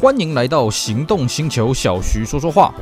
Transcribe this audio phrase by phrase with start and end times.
[0.00, 2.72] 欢迎来到行动星球，小徐说说话。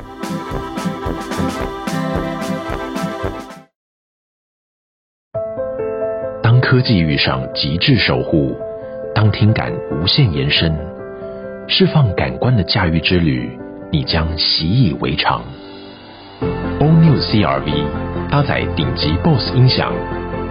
[6.43, 8.55] 当科技遇上极致守护，
[9.15, 10.71] 当听感无限延伸，
[11.67, 13.49] 释放感官的驾驭之旅，
[13.91, 15.41] 你将习以为常。
[16.79, 19.91] All New CR-V 搭载顶级 BOSE 音响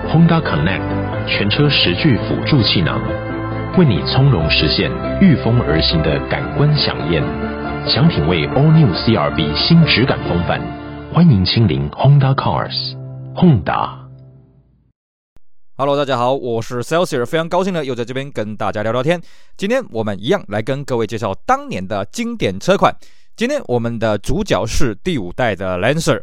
[0.09, 3.01] ，Honda Connect 全车十具辅助气囊，
[3.79, 4.91] 为你从容实现
[5.21, 7.23] 御风而行的感官享宴。
[7.87, 10.63] 想品味 All New CR-V 新质感风范，
[11.13, 12.97] 欢迎亲临 Honda Cars
[13.35, 14.07] Honda。
[15.77, 19.21] Hello，大家好，我是 Celsius，非常高兴的又在这边跟大家聊聊天。
[19.59, 22.97] 今天我们一样来跟各位介绍当年的经典车款。
[23.37, 26.23] 今天我们的主角是第五代的 Lancer。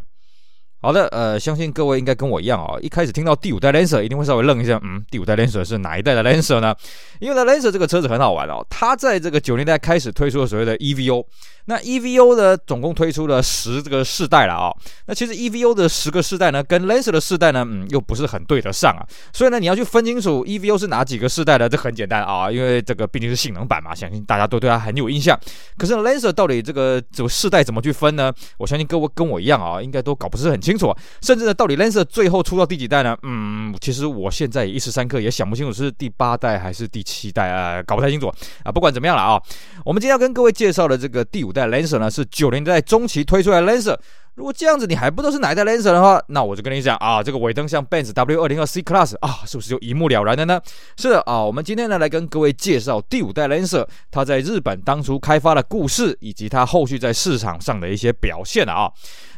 [0.84, 6.76] 好的，呃，相信各位应该跟我一样啊、哦，一开始听到第五代 Lancer 一定会稍微愣一下，嗯，第五代 Lancer 是哪一代的 Lancer 呢？
[7.22, 11.24] 因为呢，Lancer 这个车子很好玩哦，它在这个九零年代开始推出了所谓的 EVO。
[11.66, 14.76] 那 EVO 呢，总共推出了十这个世代了啊、哦。
[15.06, 19.08] 那其实 EVO 的十个世代呢，跟 Lancer 的世代呢，嗯，又不是很对得上啊。
[19.32, 25.40] 所以呢，你要去分清楚 EVO 是哪几个世代的，这很简单啊，因为这个毕竟是性能版嘛，相信大家都对它很有印象。
[25.78, 28.34] 可是 Lancer 到底这个这个世代怎么去分呢？
[28.58, 30.94] 我相信各位跟我一样啊，应该都搞不是很清清楚。
[31.22, 33.16] 甚至呢，到底 Lancer 最后出到第几代呢？
[33.24, 38.28] 嗯，其实我现在一时三刻也想不清楚是第八代还是第七代啊，搞不太清楚
[38.64, 38.72] 啊。
[38.72, 39.42] 不管怎么样了啊，
[39.86, 42.28] 我们今天要跟各位介绍的这个第五代 Lancer 呢是。
[42.34, 43.96] 九零代中期推出来的 Lancer，
[44.34, 50.60] 如果这样子你还不知道是哪一代 Lancer 的话，那我就跟你讲啊，这个尾灯像 Benz W 二零二 C Class 啊，是不是就一目了然的呢？
[50.98, 58.92] 是的啊，我们今天呢来跟各位介绍第五代 Lancer，它在日本当初开发的故事，以及它后续在市场上的一些表现啊。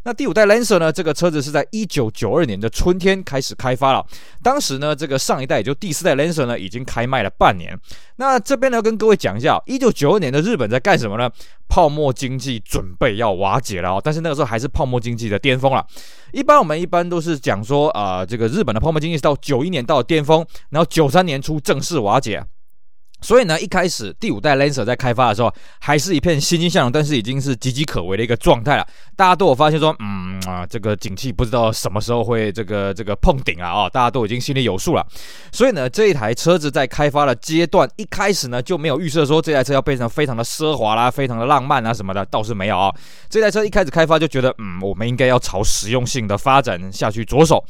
[0.05, 4.05] 那第五代 Lancer 呢，这个车子是在一九九二年的春天开始开发了，
[4.43, 7.75] 当时呢，这个上一代也就第四代 Lancer 呢已经开卖了半年。
[8.17, 11.27] 那这边呢跟各位讲一下，一九九二年的日本在干什么呢？
[11.67, 15.83] 泡沫经济准备要瓦解了哦，但是那个时候还是泡沫经济的巅峰了。
[16.31, 22.45] 一般我们一般都是讲说，啊、这个日本的泡沫经济是到九一年到巅峰，然后九三年初正式瓦解。
[23.21, 28.85] 所以呢，一开始第五代 Lancer 在开发的时候，还是一片欣欣向荣，但是已经是岌岌可危的一个状态了。
[29.15, 35.05] 大家都有发现说，嗯啊，这个景气不知道什么时候会这个这个碰顶啊啊，大家都已经心里有数了。
[35.51, 42.93] 所以呢，这一台车子在开发的阶段，一开始呢就没有预设说这台车要变成非常的奢华啦，非常的浪漫啊什么的，倒是没有啊。
[43.27, 47.63] 这台车一开始开发就觉得，嗯，我们应该要朝实用性的发展下去着手。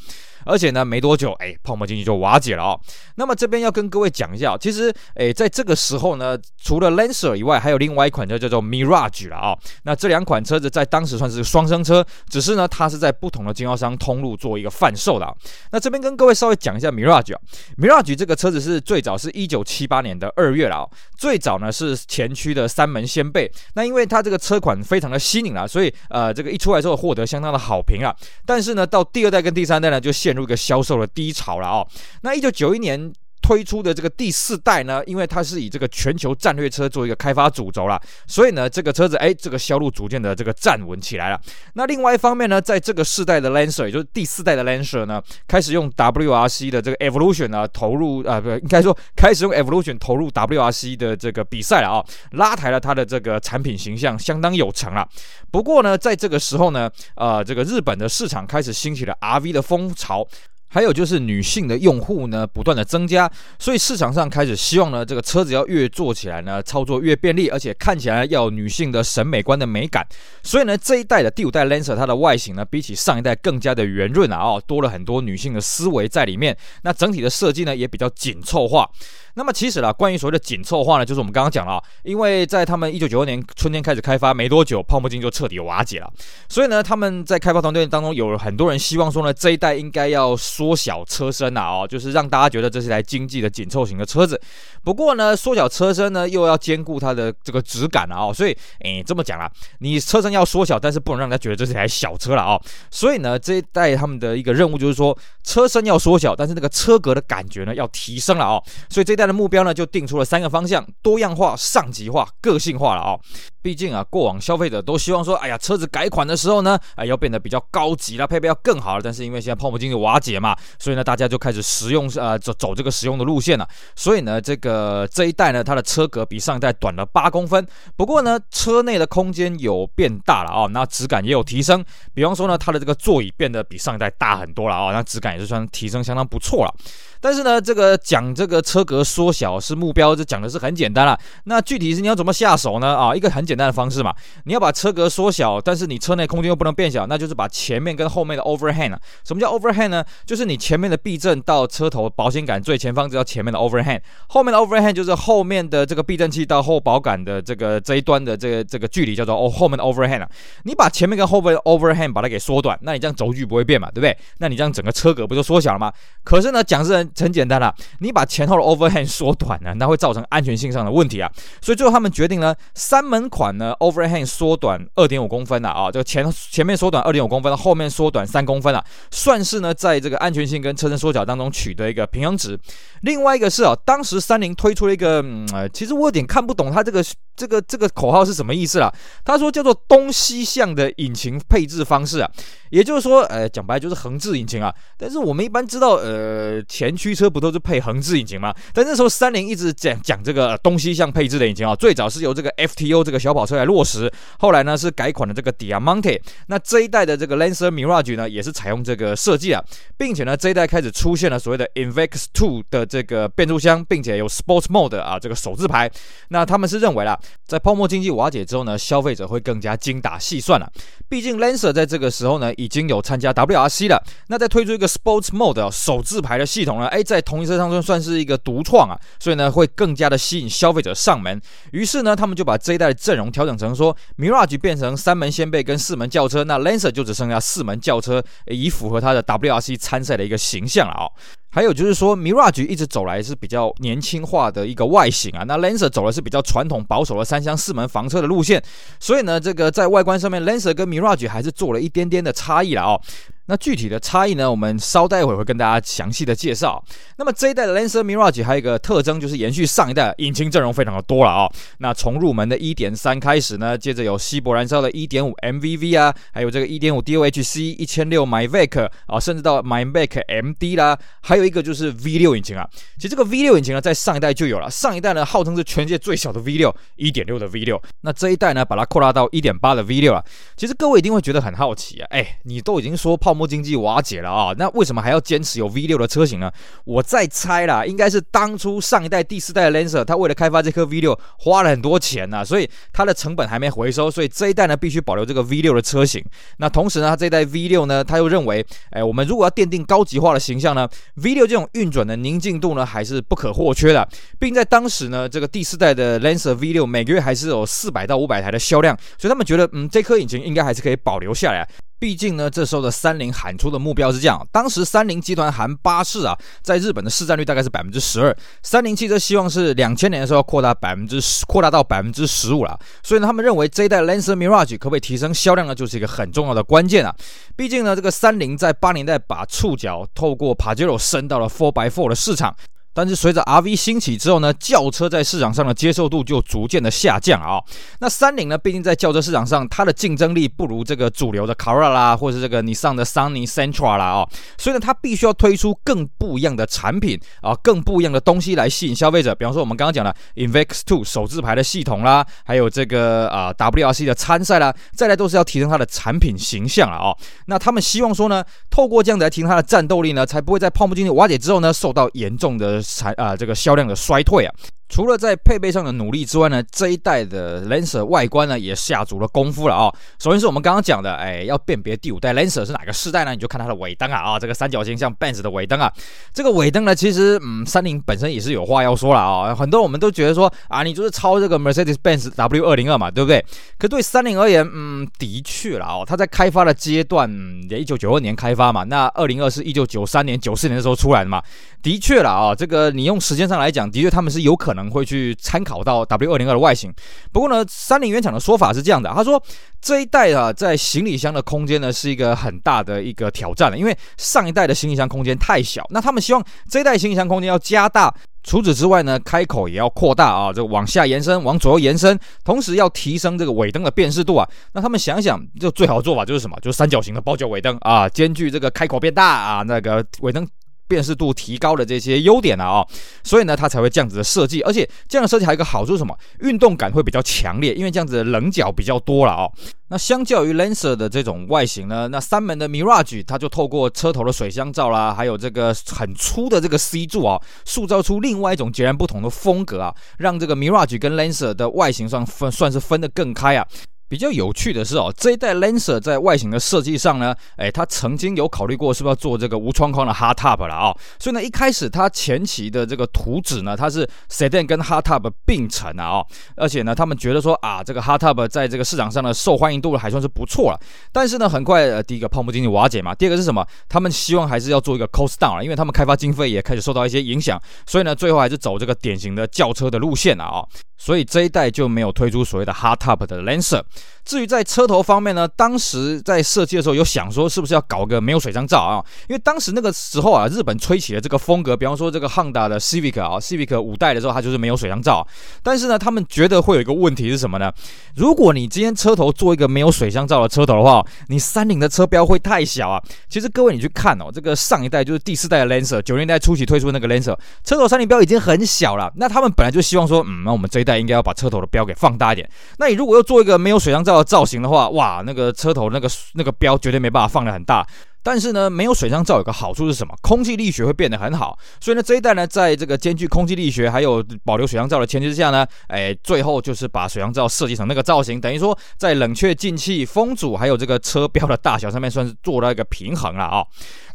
[0.46, 2.80] 而且呢，没多久，哎，泡沫经济就瓦解了哦。
[3.16, 9.58] 那么这边要跟各位讲一下，其实，哎，在这个时候呢，除了 Lancer 以外，还有另外一款车叫做 Mirage 了啊、哦。
[9.82, 15.36] 那这两款车子在当时算是双生车，只是呢，它是在不同的经销商通路做一个贩售的。
[15.72, 17.40] 那这边跟各位稍微讲一下 Mirage 啊
[17.78, 20.90] ，Mirage 这个车子是最早是一九七八年的二月了啊、哦。
[21.16, 28.14] 最早呢是前驱的三门掀背，那因为它这个车款非常的新颖啊，所以呃，这个一出来之后获得相当的好评啊。
[28.44, 31.88] 但是呢，到第二代跟第三代呢，就陷入一个销售的低潮了哦。
[32.22, 33.12] 那一九九一年
[33.46, 37.96] 推出的这个第四代呢，因为它是以这个全球战略车做一个开发主轴了，
[38.26, 41.40] 所以呢，这个车子哎，这个销路逐渐的这个站稳起来了。
[41.74, 55.08] 那另外一方面呢，在这个世代的 Lancer，也就是第四代的 Lancer 呢，开始用 WRC 的这个 Evolution 呢投入啊，不应该说开始用 Evolution 投入 WRC 的这个比赛了啊，拉抬了它的这个产品形象，相当有成了。
[55.52, 60.26] 不过呢，在这个时候呢，呃，这个日本的市场开始兴起了 RV 的风潮。
[60.68, 70.06] 还有就是女性的用户呢，不断的增加，所以市场上开始希望呢，这个车子要越做起来呢，操作越便利，而且看起来要有女性的审美观的美感。
[70.42, 76.56] 所以呢，这一代的第五代 Lancer 它的外形呢，比起上一代更加的圆润啊，哦，多了很多女性的思维在里面。
[76.82, 78.90] 那整体的设计呢，也比较紧凑化。
[79.38, 86.10] 那么其实啦，关于所谓的紧凑化呢，就是我们刚刚讲了，因为在他们一九九二年春天开始开发没多久，泡沫经济就彻底瓦解了。
[86.48, 94.40] 所以呢，他们在开发团队当中有很多人希望说呢，这一代应该要缩小车身呐，哦，就是让大家觉得这是一台经济的紧凑型的车子。
[94.82, 99.50] 不过呢，缩小车身呢，又要兼顾它的这个质感啊，哦，所以，诶，这么讲啦，
[99.80, 102.58] 你车身要缩小，但是不能让人家觉得这是一台小车了啊。
[102.90, 108.62] 所以呢，这一代他们的一个任务就是说，车身要缩小，但是那个车格的感觉呢要提升了啊。
[108.88, 113.18] 所以这一代他的目标呢，就定出了三个方向：多样化、上级化、个性化了啊。
[113.66, 119.02] 毕竟啊，过往消费者都希望说，哎呀，车子改款的时候呢，哎，要变得比较高级啦，配备要更好了。
[119.02, 123.68] 但是因为现在泡沫经济瓦解嘛，所以呢，大家就开始实用呃走走这个实用的路线了。
[123.96, 127.66] 所以呢，这个这一代呢，它的车格比上一代短了八公分。
[127.96, 131.84] 不过呢，车内的空间有变大了啊、那质感也有提升。
[132.14, 136.72] 比方说呢，它的这个座椅变得比上一代大很多了啊、那质感也是算提升相当不错了。
[137.20, 141.18] 但是呢，这个讲这个车格缩小是目标，这讲的是很简单了。
[141.44, 142.96] 那具体是你要怎么下手呢？
[142.96, 144.14] 啊，一个很简简单的方式嘛，
[144.44, 149.00] 你要把车格缩小，但是你车内空间又不能变小，那就是把前面跟后面的 overhang 啊。
[149.24, 150.04] 什么叫 overhang 呢？
[150.26, 153.98] 就是你前面的避震到车头保险杆最前方，这叫前面的 overhang。
[154.28, 160.28] 后面的 overhang 就是后面的这个避震器到后保杆的这个这一端的这个这个距离叫做哦后面的 overhang 啊。
[160.64, 164.14] 你把前面跟后面的 overhang 把它给缩短，那你这样轴距不会变嘛，对不对？
[164.38, 165.90] 那你这样整个车格不就缩小了吗？
[166.22, 171.30] 可是呢，讲是很很简单啦，你把前后的 overhang 缩短了，那会造成安全性上的问题啊。
[171.62, 182.58] 所以最后他们决定呢，三门款呢 overhang 缩短二点五公分了啊，这个前前面缩短二点五公分，后面缩短三公分了，算是呢在这个安全性跟车身缩小当中取得一个平衡值。
[183.02, 187.04] 另外一个是啊，当时三菱推出了一个，嗯，其实我有点看不懂它这个
[187.34, 188.92] 这个这个口号是什么意思了。
[189.24, 192.30] 他说叫做东西向的引擎配置方式啊，
[192.70, 194.74] 也就是说，呃，讲白就是横置引擎啊。
[194.96, 198.54] 但是我们一般知道，呃，前驱车不都是配横置引擎吗？
[198.72, 204.08] 但那时候三菱一直讲讲这个东西向配置的引擎啊，最早是由这个 FTO 这个小跑车来落实，
[204.38, 206.20] 后来呢是改款的这个 Diamante。
[206.46, 209.60] 那这一代的这个 Lancer Mirage 呢，也是采用这个设计啊，
[209.98, 215.90] 并且呢这一代开始出现了所谓的 Invex Two 的这个变速箱，并且有 Sports Mode 啊这个手自排。
[216.28, 220.70] 那他们是认为啦，在泡沫经济瓦解之后呢，消费者会更加精打细算了。
[221.08, 224.00] 毕竟 Lancer 在这个时候呢，已经有参加 WRC 了。
[224.28, 231.40] 那再推出一个 Sports Mode 手自排的系统呢，哎，在同一车上就算是一个独创啊，所以呢，会更加的吸引消费者上门。
[231.72, 241.06] 于是呢，他们就把这一代的阵容调整成说，Mirage 变成三门掀背跟四门轿车，那 Lancer 就只剩下四门轿车，以符合它的 WRC 参赛的一个形象了、哦。
[241.50, 248.62] 还有就是说，Mirage 一直走来是比较年轻化的一个外形啊，那 Lancer 走的是比较传统保守的三厢四门房车的路线，
[249.00, 253.00] 所以呢，这个在外观上面，Lancer 跟 Mirage 还是做了一点点的差异了哦。
[253.46, 256.82] 那具体的差异呢，我们稍待会会跟大家详细的介绍。
[257.16, 261.48] 那么这一代的 Lancer Mirage 还有一个特征，就是延续上一代，引擎阵容非常的多了啊、
[261.78, 272.68] 那从入门的1.3开始呢，接着有稀薄燃烧的1.5 MVV 啊，还有这个1.5 DOHC 1600 MyVac 啊，甚至到 MyVac MD 啦，还有一个就是 V6 引擎啊。
[272.96, 277.80] 其实这个 V6 引擎呢，在上一代就有了，上一代呢号称是全世界最小的 V6，1.6 的 V6。
[278.00, 280.24] 那这一代呢，把它扩大到1.8的 V6 啊。
[280.56, 283.35] 其实各位一定会觉得很好奇啊，哎，你都已经说泡。
[283.36, 286.50] 泡沫经济瓦解了啊，那为什么还要坚持有 V6 的车型呢？
[286.86, 296.24] 我再猜啦，应该是当初上一代第四代的 Lancer，它为了开发这颗 V6 花了很多钱呐，所以它的成本还没回收，所以这一代呢必须保留这个 V6 的车型。
[296.56, 304.08] 那同时呢，它这一代 V6 呢，他又认为，哎，我们如果要奠定高级化的形象呢，V6 这种运转的宁静度呢还是不可或缺的，
[304.38, 311.68] 并在当时呢，这个第四代的 Lancer V6 每个月还是有四百到五百台的销量，所以他们觉得，嗯，这颗引擎应该还是可以保留下来。
[311.98, 318.36] 毕竟呢，这时候的三菱喊出的目标是这样：当时三菱集团含巴士啊，在日本的市占率大概是百分之十二。
[318.62, 322.78] 三菱汽车希望是两千年的时候扩大百分之十，扩大到百分之十五了。
[323.02, 327.14] 所以呢，他们认为这一代 Lancer Mirage 可不可以提升销量呢，就是一个很重要的关键啊。
[327.56, 332.54] 毕竟呢，这个三菱在八年代把触角透过 Pajero 伸到了 Four by Four 的市场。
[332.96, 337.60] 但是随着 RV 兴起之后呢，轿车在市场上的接受度就逐渐的下降啊、
[338.00, 349.34] 那三菱呢，毕竟在轿车市场上，它的竞争力不如这个主流的 c a r a 啦，或者是这个你上的 Sunny Centra 啦哦，所以呢，它必须要推出更不一样的产品啊，更不一样的东西来吸引消费者。
[349.34, 357.14] 比方说我们刚刚讲的 Invex Two 手自排的系统啦，还有这个啊 WRC 的参赛啦，再来都是要提升它的产品形象了哦。
[357.44, 362.82] 那他们希望说呢，透过这样子来提升它的战斗力呢，才不会在泡沫经济瓦解之后呢，受到严重的。
[362.86, 364.54] 才啊，这个销量的衰退啊。
[364.88, 373.32] 除了在配备上的努力之外呢，这一代的 Lancer 外观呢也下足了功夫了啊、首先是我们刚刚讲的，哎，要辨别第五代 Lancer 是哪个世代呢？
[373.32, 375.92] 你就看它的尾灯啊，啊、这个三角形像 Benz 的尾灯啊。
[376.32, 383.44] 这个尾灯呢，其实嗯，三菱本身也是有话要说了啊、很多我们都觉得说啊，你就是抄这个 Mercedes-Benz W 二零二嘛，对不对？
[383.78, 387.30] 可对三菱而言，嗯，的确了哦，它在开发的阶段，
[387.68, 391.42] 也一九九二年开发嘛，那二零二是一九九三年、九四年的时候出来的嘛。
[391.82, 396.92] 的确了啊、这个你用时间上来讲，的确他们是有可能可能会去参考到 W 二零二的外形。
[397.32, 399.42] 不过呢，三菱原厂的说法是这样的，他说
[399.80, 408.14] 这一代啊，在行李箱的空间呢是一个很大的一个挑战了，因为上一代的行李箱空间太小，那他们希望这一代行李箱空间要加大。
[408.42, 414.48] 除此之外呢，开口也要扩大啊，这个往下延伸，往左右延伸，同时要提升这个尾灯的辨识度啊。
[414.72, 416.56] 那他们想想，就最好的做法就是什么？
[416.60, 420.46] 就是三角形的包角尾灯啊，兼具这个开口变大啊，那个尾灯。
[420.88, 422.88] 辨识度提高的这些优点啊，哦，
[423.24, 426.16] 所以呢，它才会这样子的设计，而且这样的设计还有一个好处是什么？
[426.40, 429.50] 运动感会比较强烈，因为这样子的棱角比较多了哦。
[429.88, 443.66] 那相较于 Lancer 的这种外形呢，那三门的 Mirage 它就透过车头的水箱罩啦，还有这个很粗的这个 C 柱啊，塑造出另外一种截然不同的风格啊，让这个 Mirage 跟 Lancer 的外形上分算是分得更开啊。
[444.08, 460.80] 比较有趣的是哦，这一代 Lancer 在外形的设计上呢，哎，他曾经有考虑过是不是要做这个无窗框的 Hardtop 了啊、所以呢，一开始他前期的这个图纸呢，它是 Sedan 跟 Hardtop 并成啊哦，而且呢，他们觉得说啊，这个 Hardtop 在这个市场上的受欢迎度还算是不错了。
[461.12, 463.66] 但是呢，很快呃，第一个泡沫经济瓦解嘛，第二个是什么？
[463.88, 470.68] 他们希望还是要做一个 cost down 了，因为他们开发经费也开始受到一些影响，所以呢，最后还是走这个典型的轿车的路线了啊、哦。
[470.98, 473.82] 所以这一代就没有推出所谓的 Hardtop 的 Lancer。
[474.24, 479.04] 至于在车头方面呢，当时在设计的时候有想说是不是要搞个没有水箱罩啊？
[479.28, 485.24] 因为当时那个时候啊，日本吹起了这个风格，比方说这个 Honda 的 Civic 啊，Civic 五代的时候它就是没有水箱罩。
[485.62, 487.72] 但是呢，他们觉得会有一个问题是什么呢？
[488.16, 493.00] 如果你今天车头做一个没有水箱罩的车头的话，你三菱的车标会太小啊。
[493.28, 499.12] 其实各位你去看哦，这个上一代就是第四代的 Lancer，九零年代初期推出那个 Lancer，车头三菱标已经很小了。
[499.14, 502.50] 那他们本来就希望说，嗯，那我们这一代应该要把车头的标给放大一点。
[502.78, 507.86] 那你如果要做一个没有水箱罩的造型的话，哇，那个车头那个那个标绝对没办法放的很大。
[508.26, 510.12] 但是呢，没有水箱罩有个好处是什么？
[510.20, 511.56] 空气力学会变得很好。
[511.80, 523.64] 所以呢，这一代呢，在这个兼具空气力学还有保留水箱罩的前提之下呢，哎，最后就是把水箱罩设计成那个造型，等于说在冷却进气、风阻还有这个车标的大小上面，算是做了一个平衡了啊、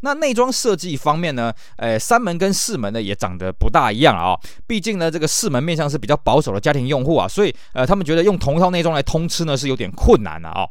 [0.01, 4.35] 那内装设计方面呢，哎，三门跟四门呢也长得不大一样啊、
[4.67, 10.67] 毕竟呢，这个四门面向是比较保守的家庭用户啊，所以呃，他们觉得用同一套内装来通吃呢是有点困难的啊、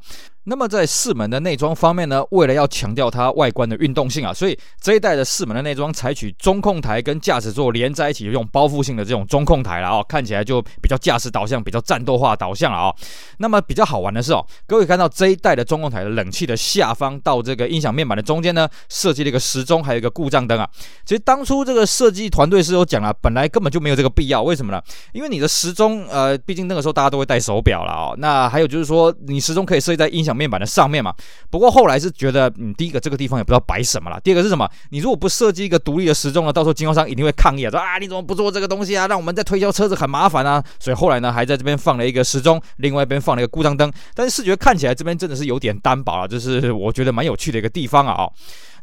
[0.51, 12.93] 那么在四门的内装方面呢，为了要强调它外观的运动性啊，所以这一代的四门的内装采取中控台跟驾驶座连在一起，用包覆性的这种中控台了啊，看起来就比较驾驶导向，比较战斗化导向了啊。
[13.39, 20.69] 那么比较好玩的是哦，各位看到这一代的中控台的冷气的下方到这个音响面板的中间呢，设计了一个时钟，还有一个故障灯啊。
[21.07, 24.83] 其实当初这个设计团队是有讲了，本来根本就没有这个必要，为什么呢？
[25.13, 28.15] 因为你的时钟，呃，毕竟那个时候大家都会戴手表了啊。
[28.19, 31.15] 那还有就是说，你时钟可以设计在音响面板的上面嘛，
[31.51, 34.67] 不过后来是觉得，嗯，第一个这个地方也不知道摆什么了，第二个是什么？
[34.89, 39.07] 你如果不设计一个独立的时钟呢，到时候经销商一定会抗议啊，说啊，你怎么不做这个东西啊？
[39.07, 40.65] 让我们在推销车子很麻烦啊。
[40.79, 48.33] 所以后来呢，还在这边放了一个时钟，另外一边放了一个故障灯，但是视觉看起来这边真的是有点单薄啊，就是我觉得蛮有趣的一个地方啊，哦。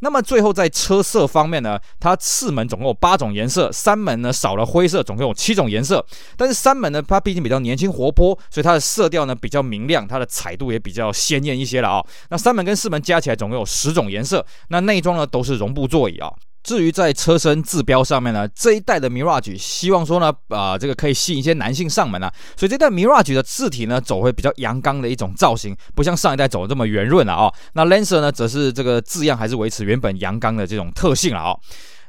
[0.02, 6.06] 那么最后在车色方面呢，它四门总共有八种颜色，三门呢少了灰色，总共有七种颜色。
[6.36, 16.32] 但是三门呢，它毕竟比较年轻活泼，所以它的色调呢比较明亮，它的彩度也比较鲜艳一些了啊、那三门跟四门加起来总共有十种颜色，那内装呢都是绒布座椅啊、
[16.64, 27.54] 至于在车身字标上面呢，这一代的 Mirage 希望说呢，啊、这个可以吸引一些男性上门啊，所以这代 Mirage 的字体呢，走会比较阳刚的一种造型，不像上一代走的这么圆润了啊。
[27.74, 31.56] 那 Lancer 呢，则是这个字样还是维持原本阳刚的这种特性了啊。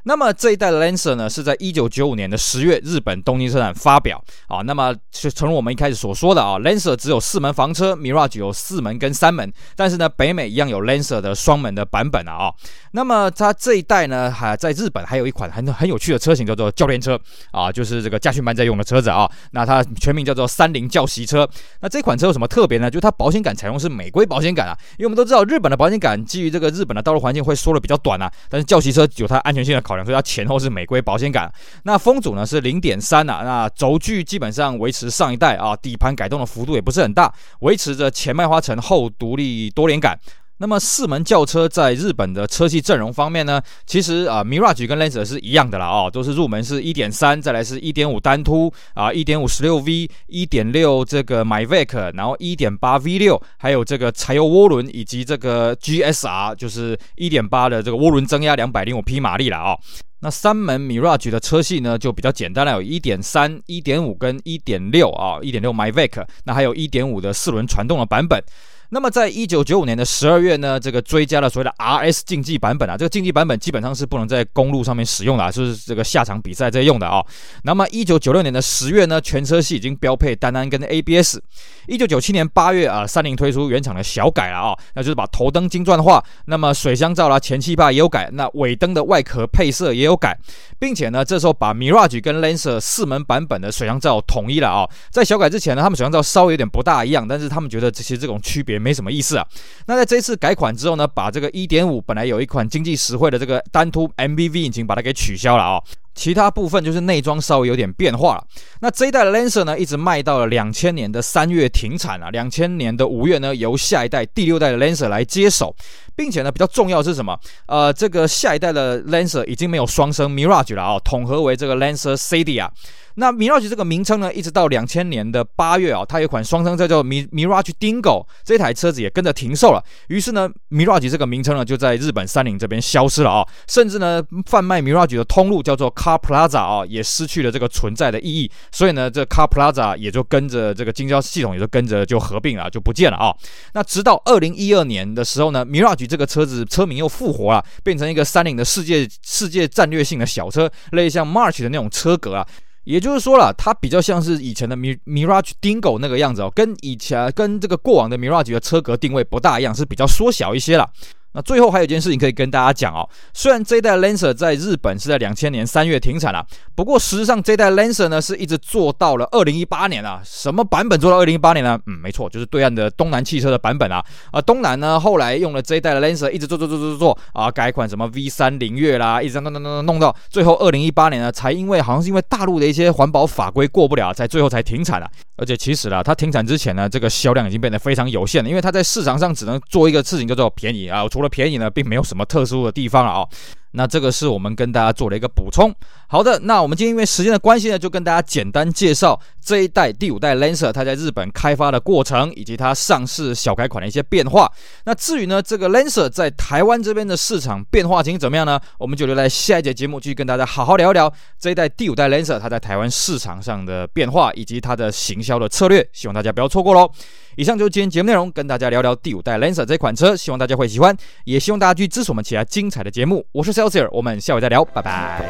[0.03, 4.61] 那么这一代的 Lancer 呢，是在一九九五年的十月，日本东京车展发表啊。
[4.61, 12.51] 那么是成了我们一开始所说的啊，Lancer 只有四门房车，Mirage 有四门跟三门，但是呢，北美一样有 Lancer 的双门的版本啊。
[12.91, 17.19] 那么它这一代呢，还在日本还有一款很很有趣的车型，叫做教练车
[17.51, 19.29] 啊，就是这个驾训班在用的车子啊。
[19.51, 21.47] 那它全名叫做三菱教习车。
[21.81, 22.89] 那这款车有什么特别呢？
[22.89, 31.51] 就它保险杆采用是美规保险杆啊，因为我们都知道日本的保险杆基于这个日本的道路环境会缩的比较短啊，但是教习车有它安全性的考量，说它前后是玫瑰保险杆。
[31.83, 40.15] 那风阻呢是零点三啊，那轴距基本上维持上一代啊，底盘改动的幅度也不是很大，维持着前麦花臣后独立多连杆。
[40.61, 59.77] 那么四门轿车在日本的车系阵容方面呢，其实啊，Mirage 跟 Lancer 是一样的啦哦，都是入门是1.3，再来是1.5单突啊，1.5 16V，1.6 这个 Myvec 然后1.8 V6，还有这个柴油涡轮以及这个 GSR，就是1.8的这个涡轮增压205匹马力了啊。
[60.19, 68.43] 那三门 Mirage 的车系呢，就比较简单了，有1.3、1.5跟1.6啊，1.6 Myvec 那还有1.5的四轮传动的版本。
[68.91, 77.23] 那么在一九九五年的十二月呢，这个追加了所谓的 RS 竞技版本啊，这个竞技版本基本上是不能在公路上面使用的，就是这个下场比赛在用的啊。
[77.63, 81.37] 那么一九九六年的十月呢，全车系已经标配单安跟 ABS。
[81.85, 90.35] 一九九七年八月啊，三菱推出原厂的小改了啊，那就是把头灯精钻化，那么水箱罩啦、前气坝也有改，那尾灯的外壳配色也有改，
[90.79, 94.89] 并且呢，这时候把 Mirage 跟 Lancer 四门版本的水箱罩统一了啊。
[95.11, 99.45] 在小改之前呢，他们水箱罩稍微有点不大一样，但是他们觉得其实这种区别没什么意思啊。
[99.87, 105.81] 那在这次改款之后呢，把这个一点五本来有一款经济实惠的这个单凸 MPV 引擎，把它给取消了啊。
[106.15, 108.43] 其他部分就是内装稍微有点变化了。
[108.81, 115.73] 那这一代的 Lancer 呢，一直卖到了两千年的三月停产啊，两千年的五月呢，由下一代第六代的 Lancer 来接手，
[116.19, 117.39] 并且呢，比较重要的是什么？
[117.65, 122.69] 呃，这个下一代的 Lancer 已经没有双生 Mirage 了啊，统合为这个 Lancer c d 啊。
[123.15, 129.83] 那 Mirage 这个名称呢，一直到两千年的八月啊，它有一款双生车叫 Mirage Dingo，这台车子也跟着停售了。
[130.07, 138.49] 于是呢，Mirage 这个名称呢，就在日本三菱这边消失了啊，甚至呢，贩卖 Mirage 的通路叫做 Car Plaza 啊，也失去了这个存在的意义。
[138.71, 143.35] 所以呢，这 Car Plaza 也就跟着这个经销系统也就跟着就合并了，就不见了啊。
[143.73, 152.47] 那直到二零一二年的时候呢，Mirage 这个车子车名又复活了，变成一个三菱的世界世界战略性的小车，类似像 March 的那种车格啊。
[152.85, 160.89] 也就是说了，它比较像是以前的 Mirage Dingo 那个样子哦，跟以前跟这个过往的 Mirage 的车格定位不大一样，是比较缩小一些了。
[161.33, 166.43] 那最后还有一件事情可以跟大家讲哦，虽然这一代 Lancer 在日本是在两千年三月停产了，
[166.73, 170.21] 不过实际上这一代 Lancer 呢是一直做到了二零一八年啊。
[170.25, 171.79] 什么版本做到二零一八年呢？
[171.85, 174.03] 嗯，没错，就是对岸的东南汽车的版本啊。
[174.31, 185.07] 啊，东南呢后来用了这一代的 Lancer 一直做做做做做啊，改款什么 V 三凌越啦，一直弄弄弄弄弄到最后二零一八年呢，才因为好像是因为大陆的一些环保法规过不了，才最后才停产了。
[185.39, 191.07] 而且其实啦，它停产之前呢，这个销量已经变得非常有限了，因为它在市场上只能做一个事情叫做便宜啊。
[191.07, 193.25] 除了便宜呢，并没有什么特殊的地方了啊。
[193.71, 195.73] 那这个是我们跟大家做了一个补充。
[196.07, 204.51] 好的，那我们今天因为时间的关系呢，就跟大家简单介绍这一代第五代 Lancer 它在日本开发的过程，以及它上市小改款的一些变化。
[204.85, 208.59] 那至于呢，这个 Lancer 在台湾这边的市场变化情形怎么样呢？
[208.79, 215.87] 我们就留在下一节节目继续跟大家好好聊一聊这一代第五代 Lancer 它在台湾市场上的变化，以及它的行销的策略。
[215.93, 216.89] 希望大家不要错过喽。
[217.35, 220.95] 以上就是今天节目内容，跟大家聊聊第五代 Lancer 这款车，希望大家会喜欢，
[221.25, 223.25] 也希望大家去支持我们其他精彩的节目。
[223.31, 225.23] 我是 s e l s i e r 我们下回再聊，拜拜。